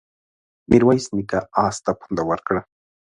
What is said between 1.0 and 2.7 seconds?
نيکه آس ته پونده ورکړه.